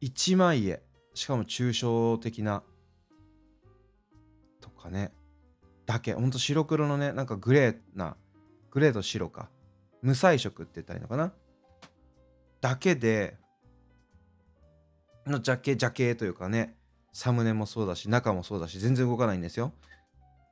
[0.00, 0.82] 1枚絵。
[1.14, 2.64] しかも抽象的な。
[4.60, 5.12] とかね。
[5.86, 6.14] だけ。
[6.14, 8.16] ほんと白黒のねなんかグレーな。
[8.72, 9.48] グレーと白か。
[10.02, 11.32] 無彩色って言ったらいいのかな。
[12.60, 13.38] だけで。
[15.24, 16.76] のジャケ、ジャケというかね、
[17.12, 19.72] サムネもそうだし、中もそうだし、全然動かないんですよ。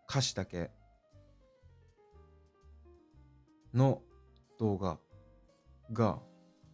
[0.08, 0.70] 歌詞だけ。
[3.74, 4.00] の
[4.60, 5.00] 動画
[5.92, 6.20] が。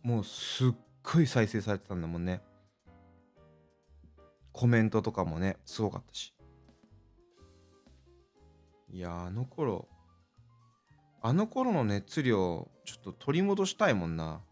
[0.05, 2.43] もうすっごい再生されてたんだもんね。
[4.53, 6.35] コメントとかもね、すごかったし。
[8.93, 9.89] いや、あの頃、
[11.23, 14.43] あの頃の熱量、ちょっと取り戻したいもんな。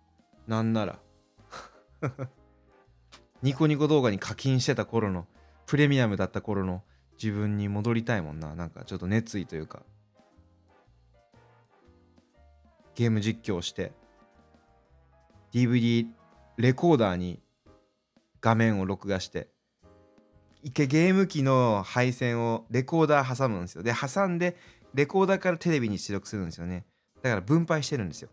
[0.47, 0.99] なんなら。
[3.43, 5.29] ニコニコ動画に課金してた頃の、
[5.67, 6.83] プレミアムだった頃の
[7.23, 8.55] 自分に戻りたいもんな。
[8.55, 9.83] なんかちょっと熱意というか。
[12.95, 13.93] ゲーム実況して、
[15.53, 16.07] DVD
[16.57, 17.41] レコーダーに
[18.41, 19.49] 画面を録画して、
[20.63, 23.83] 一回ゲーム機の配線をレコーダー挟むんですよ。
[23.83, 24.57] で、挟んで、
[24.95, 26.87] レコーダーからテレビに出力するんですよね。
[27.23, 28.31] だから分配してるんですよ。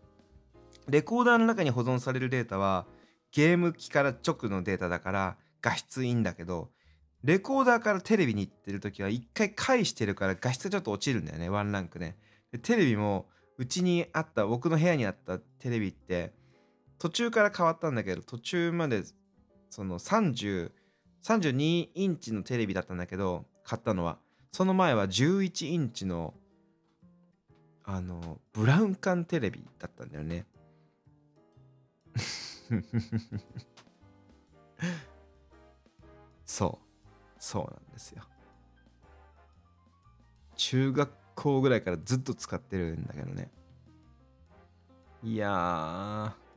[0.88, 2.86] レコーダーの中に保存されるデータは、
[3.32, 6.70] ゲーム機から直のデータだから画質いいんだけど、
[7.22, 12.16] レコーダーからテレビに行ってる時は一回返してるから画質ちょっと落ちるんだよね、ワンランクね。
[12.50, 16.32] でテレビも、うちにあった、僕の部屋にあったテレビって、
[17.00, 19.02] 途中から変わったんだけど、途中まで、
[19.70, 20.70] その30、
[21.24, 24.18] 32インチのテレビだったんだけど、買ったのは。
[24.52, 26.34] その前は11インチの、
[27.84, 30.44] あの、ブラウン管テレビだったんだよね。
[36.44, 36.86] そう。
[37.38, 38.22] そうなんですよ。
[40.56, 43.50] 中学校ぐらいからずっと使ってるんだけどね。
[45.22, 46.49] いやー。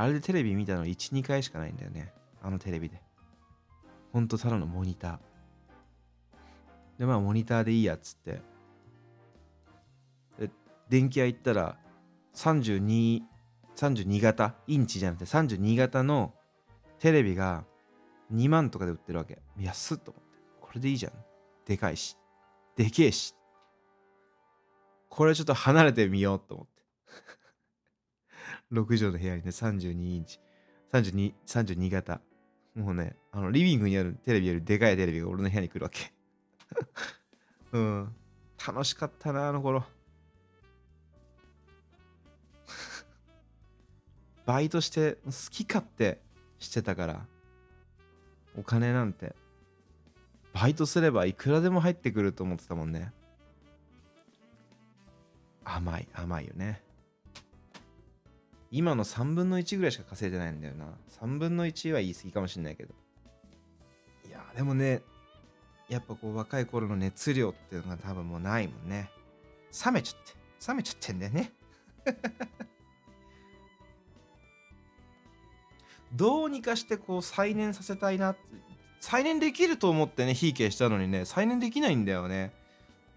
[0.00, 2.10] あれでテレビ見たの1、2回しかないんだよね。
[2.42, 3.02] あのテレビで。
[4.14, 5.18] ほんとただのモニター。
[6.98, 8.40] で、まあモニターでいいやっつって。
[10.38, 10.50] で、
[10.88, 11.76] 電気屋行ったら
[12.34, 13.20] 32、
[13.76, 16.32] 32型インチじゃなくて32型の
[16.98, 17.64] テレビが
[18.32, 19.42] 2万とかで売ってるわけ。
[19.58, 20.38] 安っと思って。
[20.62, 21.12] これでいいじゃん。
[21.66, 22.16] でかいし。
[22.74, 23.34] でけえし。
[25.10, 26.79] これちょっと離れてみようと思って。
[28.72, 30.38] 6畳の部屋にね、32インチ。
[30.92, 32.20] 32、32型。
[32.74, 36.12] もうね、あの、リビングにあるテレビよりでかいテレビが俺の部屋に来るわけ。
[37.72, 38.14] うん。
[38.66, 39.84] 楽しかったな、あの頃。
[44.46, 46.20] バイトして好き勝手
[46.58, 47.26] してたから、
[48.56, 49.34] お金なんて、
[50.52, 53.12] バイトすればいくらでも入ってくると思ってたもんね。
[55.64, 56.82] 甘い、甘いよね。
[58.70, 60.86] 今の3分の1ぐらいしか稼いでないんだよな。
[61.20, 62.94] 3分の1は言い過ぎかもしんないけど。
[64.28, 65.02] いや、でもね、
[65.88, 69.10] やっぱこう若い頃の熱量っていうのが多分もうないもんね。
[69.84, 70.34] 冷めちゃって。
[70.68, 71.52] 冷めちゃってんだよね。
[76.14, 78.34] どうにかしてこう再燃させたいな
[79.00, 82.52] 再燃できると思ってね、ひいきしたのにね、再燃できないんだよね。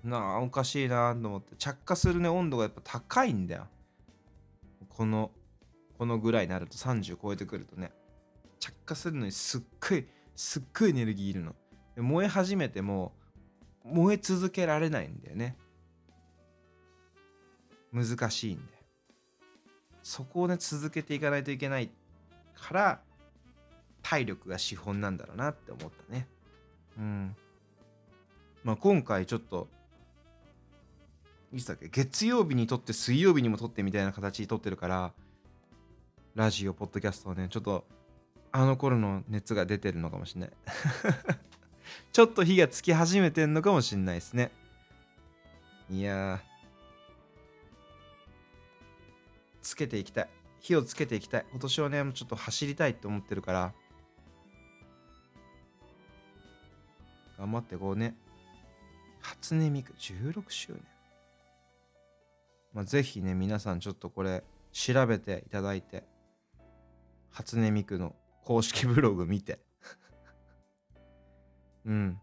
[0.03, 1.55] なあ、おかしいなと思って。
[1.57, 3.67] 着火するね、温度がやっぱ高いんだよ。
[4.89, 5.31] この
[6.03, 7.93] このぐらいになると30超えてくるとね
[8.59, 11.55] 着火するのにすっごいすっごいエネルギーいるの。
[11.95, 13.13] で燃え始めても
[13.85, 15.55] 燃え続けられないんだよね。
[17.93, 18.63] 難しいんで
[20.01, 21.89] そこをね続けていかないといけない
[22.53, 23.01] から
[24.01, 26.27] 体力が資本なんだろうなって思ったね。
[26.97, 27.35] うん。
[28.65, 29.69] まあ今回ちょっと
[31.53, 35.13] いつだっけ月曜日にとって水曜日にもとってみたいな形にとってるから
[36.35, 37.85] ラジオ、ポッドキャストをね、ちょっと
[38.51, 40.51] あの頃の熱が出てるのかもしんない。
[42.11, 44.51] ちょっと火がつき始めてんのかもしんないですね。
[45.91, 46.41] いや
[49.61, 50.29] つけていきたい。
[50.59, 51.45] 火をつけていきたい。
[51.51, 53.73] 今年はね、ちょっと走りたいって思ってるから、
[57.37, 58.15] 頑張ってこうね、
[59.19, 60.83] 初音ミク16周年。
[62.73, 66.11] まあ、ぜひね、皆さんちょっとこれ調べていただいて、
[67.33, 69.59] 初音ミクの公式ブログ見て
[71.85, 72.19] うん。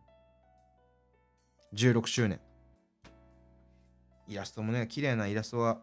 [1.74, 2.40] 16周年。
[4.28, 5.82] イラストもね、綺麗なイラストが、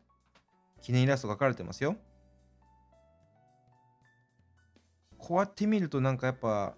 [0.81, 1.97] 記念イラスト描かれてますよ。
[5.17, 6.75] こうやって見るとなんかやっぱ、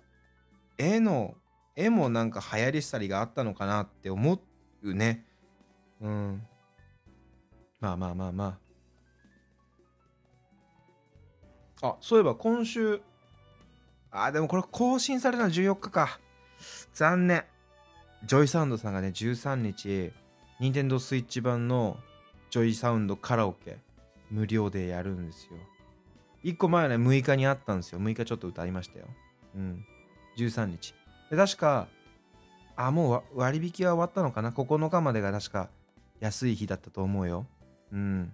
[0.77, 1.35] 絵の、
[1.75, 4.41] 絵もなんか流行りしたりがあったのかなって思
[4.81, 5.25] うね。
[6.01, 6.47] うん。
[7.79, 8.68] まあまあまあまあ。
[11.81, 13.01] あ、そういえば今週、
[14.11, 16.19] あ、でもこれ更新されたの14日か。
[16.93, 17.45] 残念。
[18.25, 20.11] ジョイサウンドさんがね、13日、
[20.59, 21.97] ニンテンドースイッチ版の
[22.49, 23.77] ジョイサウンドカラオケ、
[24.29, 25.51] 無料でやるんですよ。
[26.43, 28.01] 1個前はね、6日にあったんですよ。
[28.01, 29.05] 6日ちょっと歌いましたよ。
[29.55, 29.85] うん。
[30.37, 30.93] 13日。
[31.29, 31.87] で、確か、
[32.75, 35.69] あ、もう割引は終わったのかな ?9 日までが確か
[36.19, 37.45] 安い日だったと思うよ。
[37.91, 38.33] うん。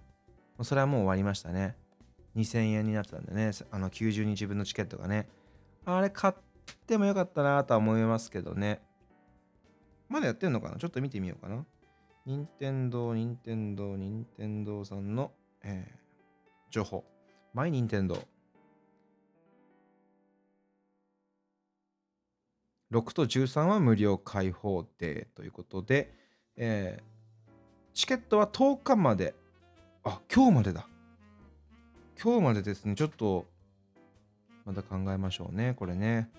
[0.62, 1.76] それはもう終わりましたね。
[2.36, 5.28] 2000円になってたんでね、あの90日分のチケットがね。
[5.84, 6.34] あれ買っ
[6.86, 8.82] てもよかったなとは思いますけどね。
[10.08, 10.76] まだやってんのかな？
[10.76, 11.64] ちょっと見てみようかな。
[12.26, 15.32] 任天堂、任天堂、任天堂さんの、
[15.62, 15.98] えー、
[16.70, 17.04] 情報。
[17.54, 18.18] マイ任天堂。
[22.92, 26.12] 6と13は無料開放デーということで、
[26.56, 27.02] えー、
[27.94, 29.34] チケットは10日まで。
[30.04, 30.86] あ、今日までだ。
[32.22, 33.46] 今日までですね、ちょっと、
[34.64, 35.74] まだ考えましょうね。
[35.74, 36.30] これね。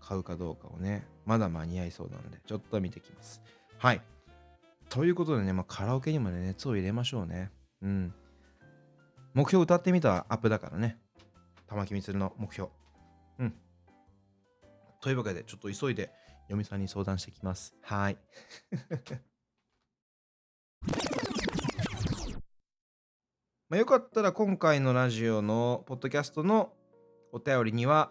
[0.00, 1.04] 買うかどうかをね。
[1.26, 3.42] まだ間に合いそうなので、ちょっと見てきます。
[3.78, 4.00] はい。
[4.88, 7.50] ということでね、まあ、カラオケにもね、熱を入れましょうね。
[7.82, 8.14] うん。
[9.34, 10.98] 目標歌ってみたアップだからね。
[11.66, 12.70] 玉木充の目標。
[13.38, 13.54] うん。
[15.00, 16.10] というわけで、ちょっと急いで
[16.48, 17.74] 嫁さんに相談してきます。
[17.82, 18.16] はい。
[23.70, 26.72] まあ、よかったら今回のラジオのポッドキャストの
[27.32, 28.10] お便りには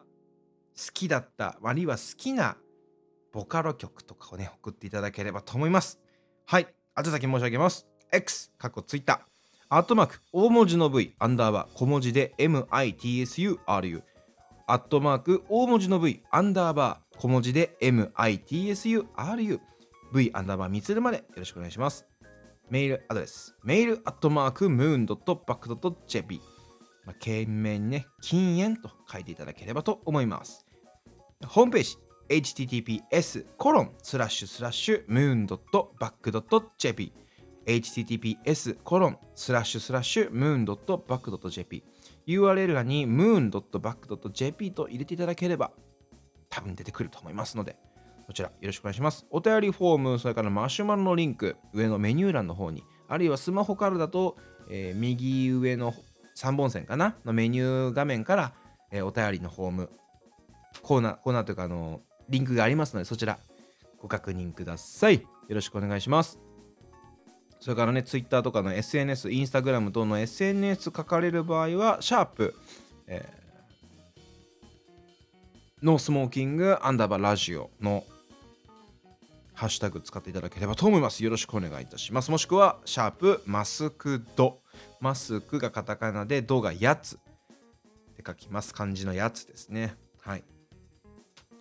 [0.77, 2.57] 好きだったあるいは好きな
[3.33, 5.99] ボカロ曲とかをね送っていただければと思います。
[6.45, 6.67] はい。
[6.95, 7.87] 宛先申し上げます。
[8.11, 9.19] X 過去 Twitter
[9.69, 14.03] アットマーク大文字の V アンダーバー小文字で MITSURU
[14.67, 19.59] アットマーク大文字の V アンダーバー小文字で MITSURU
[20.13, 22.05] V アンダーバー見つるまでよろしくお願いします。
[22.69, 26.41] メールアドレス、メールアットマークムーンドットバックドット JP。
[27.05, 30.65] まあ、懸命にね、禁煙と書いていただければと思います。
[31.45, 31.97] ホームページ、
[32.27, 37.13] https コロンスラッシュスラッシュムーンドットバックドット JP。
[37.65, 41.83] https コロンスラッシュスラッシュムーンドットバックドット JP。
[42.27, 45.71] URL 欄にムーンドットバックドット JP と入れていただければ
[46.49, 47.77] 多分出てくると思いますので
[48.27, 49.25] こちらよろしくお願いします。
[49.31, 54.35] お便りフォーム、それからマシュマロのリンク、上のメニュー欄の方に、あるいはスマホからだと、
[54.69, 55.93] えー、右上の
[56.35, 58.53] 3本線かなのメニュー画面から、
[58.91, 59.89] えー、お便りのフォーム、
[60.81, 63.39] コーナー、コーナーというか、あのリンクがありますので、そちら
[63.97, 65.15] ご確認ください。
[65.15, 66.37] よろしくお願いします。
[67.61, 72.53] それからね、Twitter とかの SNS、Instagram 等の SNS 書かれる場合は、シャープ、
[73.07, 74.19] えー、
[75.81, 78.03] ノースモーキングアンダーバーラジオの
[79.57, 81.23] ハッシュタグ使っていただければと思います。
[81.23, 82.29] よろしくお願いいたします。
[82.29, 84.59] もしくは、シャープマスクド。
[84.99, 87.19] マスクがカタカナで、ドがやつっ
[88.15, 88.71] て書きます。
[88.71, 89.95] 漢字のやつですね。
[90.21, 90.43] はい。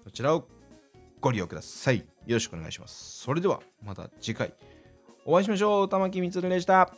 [0.05, 0.47] こちらを
[1.22, 2.01] ご利用ください。
[2.26, 3.22] よろしくお願いします。
[3.22, 4.53] それでは、また次回
[5.24, 5.88] お会いしましょう。
[5.88, 6.92] 玉木みつるでした。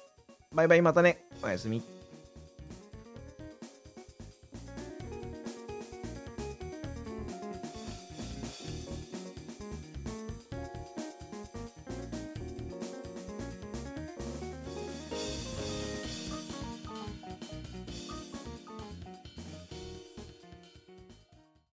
[0.52, 1.28] バイバイ、またね。
[1.44, 1.97] おやすみ。